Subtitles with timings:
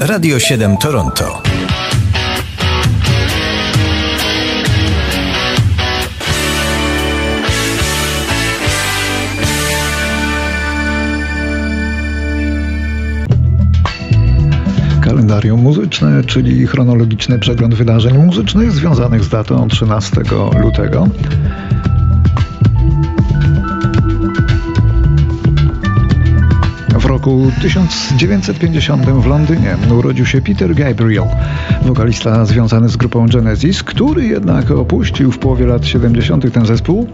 [0.00, 1.42] Radio 7 Toronto.
[15.00, 20.20] kalendarium muzyczne, czyli chronologiczny przegląd wydarzeń muzycznych związanych z datą 13
[20.62, 21.08] lutego.
[27.26, 31.24] Roku 1950 w Londynie urodził się Peter Gabriel,
[31.82, 36.52] wokalista związany z grupą Genesis, który jednak opuścił w połowie lat 70.
[36.52, 37.06] ten zespół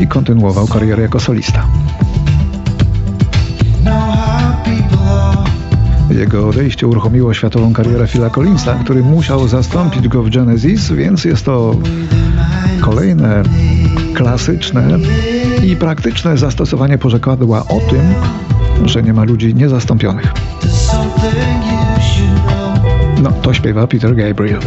[0.00, 1.66] i kontynuował karierę jako solista.
[6.10, 11.44] Jego odejście uruchomiło światową karierę Phila Collinsa, który musiał zastąpić go w Genesis, więc jest
[11.44, 11.76] to
[12.80, 13.42] kolejne
[14.14, 14.98] klasyczne
[15.64, 18.14] i praktyczne zastosowanie porzekadła o tym,
[18.84, 20.32] że nie ma ludzi niezastąpionych.
[23.22, 24.60] No, to śpiewa Peter Gabriel.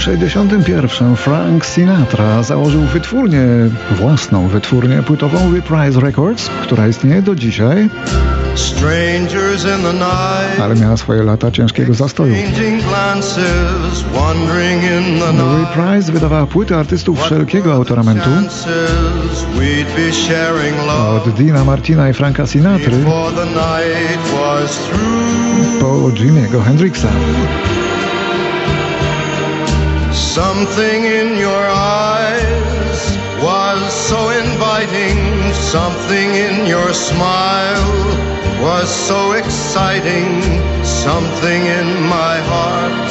[0.00, 3.40] Roku 61 Frank Sinatra założył wytwórnię,
[3.90, 7.88] własną wytwórnię płytową Reprise Records, która istnieje do dzisiaj,
[10.60, 12.34] ale miała swoje lata ciężkiego zastoju.
[15.60, 18.30] Reprise wydawała płyty artystów wszelkiego autoramentu,
[21.16, 22.96] od Dina Martina i Franka Sinatry
[25.80, 27.08] po Jimiego Hendrixa.
[30.46, 33.00] Something in your eyes
[33.44, 35.18] was so inviting,
[35.52, 37.92] something in your smile
[38.62, 40.40] was so exciting,
[40.82, 43.10] something in my heart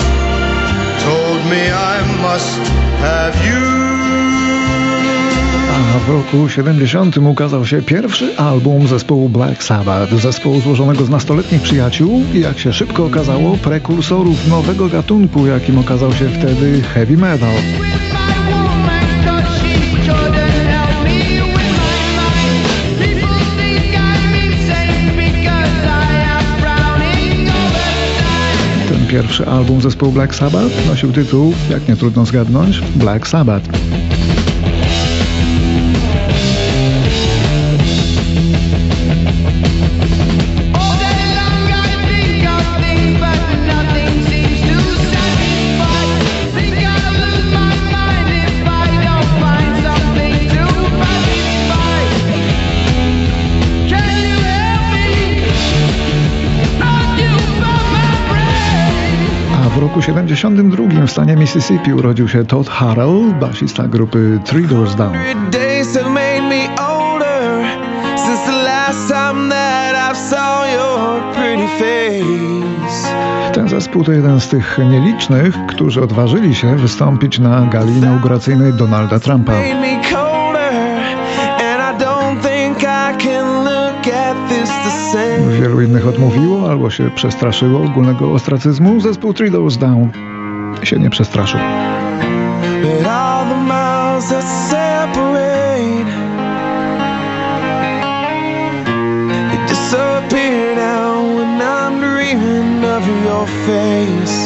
[1.05, 2.57] told me I must
[3.05, 4.28] have you.
[5.95, 11.61] A w roku 70 ukazał się pierwszy album zespołu Black Sabbath, zespołu złożonego z nastoletnich
[11.61, 17.53] przyjaciół i jak się szybko okazało, prekursorów nowego gatunku, jakim okazał się wtedy heavy metal.
[29.09, 33.69] Pierwszy album zespołu Black Sabbath nosił tytuł, jak nie trudno zgadnąć, Black Sabbath.
[60.09, 65.13] 72 w stanie Mississippi urodził się Todd Harrell, basista grupy Three Doors Down.
[73.53, 79.19] Ten zespół to jeden z tych nielicznych, którzy odważyli się wystąpić na gali inauguracyjnej Donalda
[79.19, 79.53] Trumpa.
[85.47, 88.99] Wielu innych odmówiło albo się przestraszyło ogólnego ostracyzmu.
[88.99, 90.09] Zespół Three Doors Down
[90.83, 91.59] się nie przestraszył.
[103.69, 104.38] face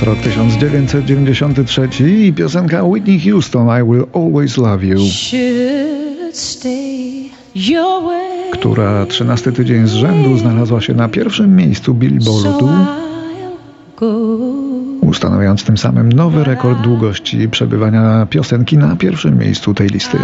[0.00, 1.88] Teraz rok 1993
[2.26, 4.98] i piosenka Whitney Houston I Will Always Love You.
[8.52, 12.68] Która 13 tydzień z rzędu znalazła się na pierwszym miejscu Billboardu
[15.00, 20.18] ustanawiając tym samym nowy rekord długości przebywania piosenki na pierwszym miejscu tej listy.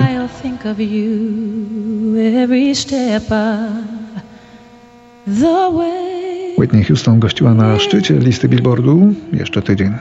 [6.59, 9.93] Whitney Houston gościła na szczycie listy Billboardu jeszcze tydzień.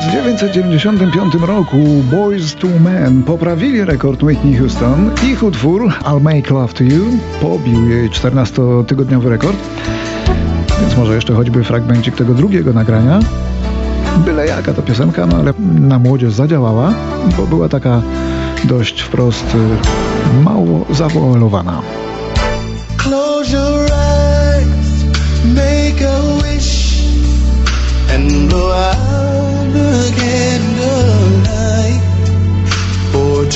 [0.00, 1.76] 1995 roku
[2.10, 5.10] Boys to Men poprawili rekord Whitney Houston.
[5.32, 7.04] Ich utwór I'll Make Love to You
[7.40, 9.56] pobił jej 14-tygodniowy rekord.
[10.80, 13.20] Więc może jeszcze choćby fragmencik tego drugiego nagrania.
[14.24, 16.92] Byle jaka to piosenka, no ale na młodzież zadziałała,
[17.36, 18.02] bo była taka
[18.64, 21.82] dość wprost y, mało zawoalowana.
[22.96, 25.04] Close your eyes,
[25.44, 27.02] make a wish
[28.14, 29.19] and blow out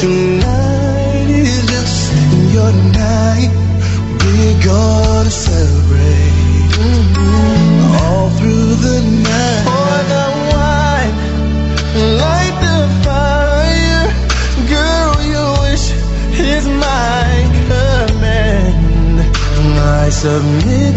[0.05, 2.13] tonight is just
[2.53, 3.51] your night.
[4.21, 8.05] We're gonna celebrate mm-hmm.
[8.05, 8.99] all through the
[9.31, 9.65] night.
[9.69, 11.15] Pour the wine,
[12.23, 14.07] light the fire.
[14.75, 15.87] Girl, your wish
[16.55, 17.25] is my
[17.71, 19.17] command.
[20.01, 20.97] I submit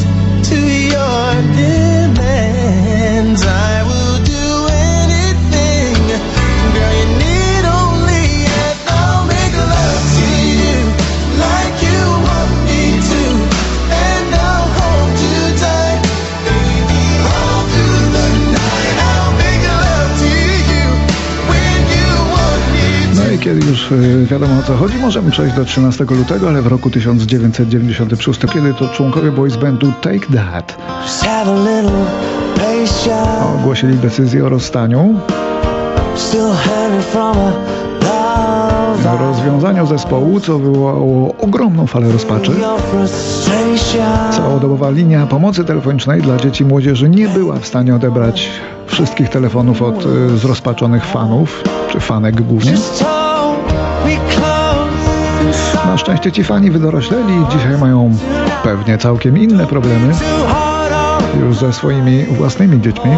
[0.49, 0.59] to
[0.93, 1.27] your
[1.61, 3.41] demands.
[3.45, 3.96] I will
[23.47, 26.89] kiedy już y, wiadomo o co chodzi, możemy przejść do 13 lutego, ale w roku
[26.89, 30.77] 1996, kiedy to członkowie boys bandu Take That
[33.59, 35.19] ogłosili decyzję o rozstaniu.
[39.19, 42.51] Rozwiązaniu zespołu, co wywołało ogromną falę rozpaczy.
[44.31, 48.49] Całodobowa linia pomocy telefonicznej dla dzieci i młodzieży nie była w stanie odebrać
[48.87, 52.73] wszystkich telefonów od y, zrozpaczonych fanów, czy fanek głównie.
[55.85, 58.17] Na szczęście ci fani wydorośleli dzisiaj mają
[58.63, 60.13] pewnie całkiem inne problemy
[61.39, 63.11] już ze swoimi własnymi dziećmi.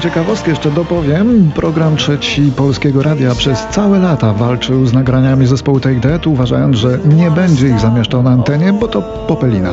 [0.00, 1.50] Ciekawostkę jeszcze dopowiem.
[1.54, 6.98] Program trzeci Polskiego Radia przez całe lata walczył z nagraniami zespołu Take That, uważając, że
[7.16, 9.70] nie będzie ich zamieszczał na antenie, bo to popelina.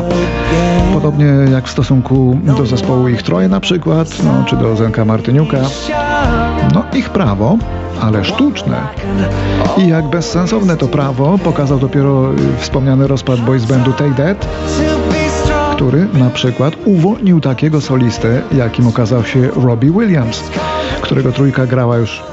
[0.93, 5.57] Podobnie jak w stosunku do zespołu Ich Troje na przykład, no, czy do Zenka Martyniuka.
[6.73, 7.57] No ich prawo,
[8.01, 8.77] ale sztuczne.
[9.77, 14.47] I jak bezsensowne to prawo pokazał dopiero wspomniany rozpad boys bandu Take That,
[15.75, 20.43] który na przykład uwolnił takiego solistę, jakim okazał się Robbie Williams,
[21.01, 22.23] którego trójka grała już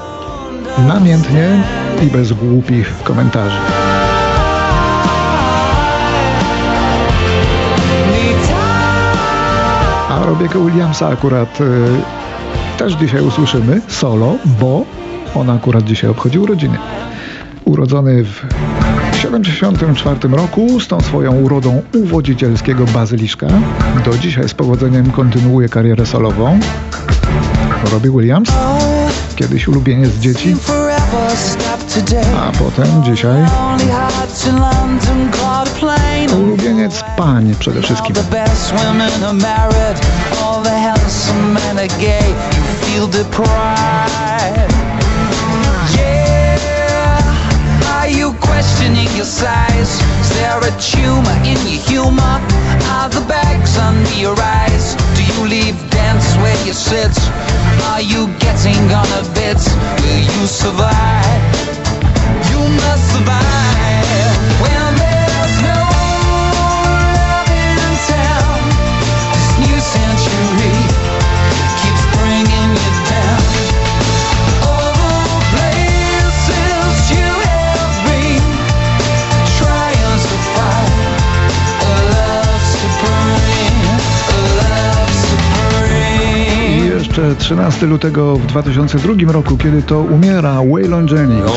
[0.89, 1.63] namiętnie
[2.03, 3.57] i bez głupich komentarzy.
[10.09, 11.65] A Robiego Williamsa akurat y,
[12.79, 14.85] też dzisiaj usłyszymy solo, bo
[15.35, 16.79] on akurat dzisiaj obchodził urodziny.
[17.65, 18.47] Urodzony w
[19.23, 23.47] 1974 roku z tą swoją urodą uwodzicielskiego bazyliszka
[24.05, 26.61] do dzisiaj z powodzeniem kontynuuje karierę solową.
[27.93, 28.49] Robbie Williams,
[29.37, 30.57] kiedyś ulubieniec dzieci,
[32.37, 33.39] a potem dzisiaj
[36.35, 38.17] ulubieniec pań przede wszystkim.
[48.63, 49.91] Questioning your size?
[50.23, 52.37] Is there a tumor in your humor?
[52.95, 54.95] Are the bags under your eyes?
[55.17, 57.15] Do you leave dance where you sit?
[57.91, 59.59] Are you getting on a bit?
[60.03, 61.43] Will you survive?
[62.51, 63.72] You must survive
[87.19, 91.53] jeszcze 13 lutego w 2002 roku, kiedy to umiera Waylon Jennings.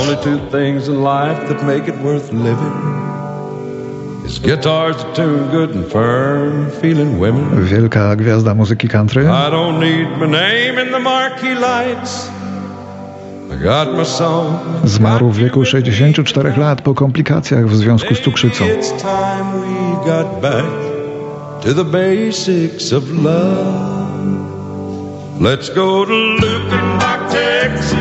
[7.63, 9.23] Wielka gwiazda muzyki country.
[9.23, 12.31] I don't need my name in the marquee lights.
[14.83, 18.65] Zmarł w wieku 64 lat po komplikacjach w związku z cukrzycą.
[21.61, 24.54] To the basics of love.
[25.39, 27.93] Let's go to Lukenbach, Texas,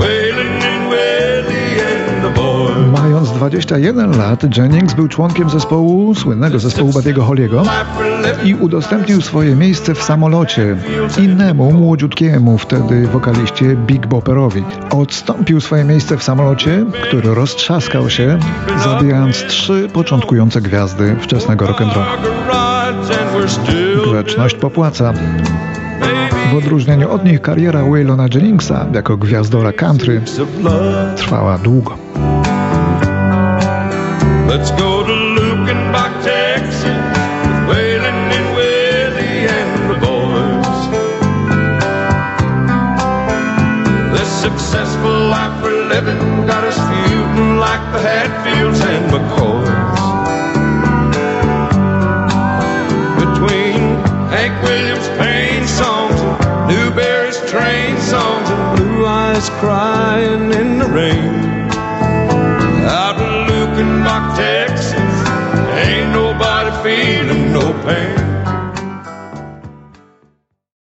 [0.00, 3.02] Waylon and Willie and the boys.
[3.02, 7.68] Mając 21 lat, Jennings był członkiem zespołu, słynnego zespołu for living.
[8.44, 10.76] i udostępnił swoje miejsce w samolocie
[11.18, 14.64] innemu, młodziutkiemu wtedy wokaliście Big Bopperowi.
[14.90, 18.38] Odstąpił swoje miejsce w samolocie, który roztrzaskał się,
[18.84, 22.04] zabijając trzy początkujące gwiazdy wczesnego rock'n'rolla.
[24.04, 25.12] Grzeczność popłaca.
[26.52, 30.22] W odróżnieniu od nich kariera Waylona Jenningsa jako gwiazdora country
[31.16, 31.94] trwała długo.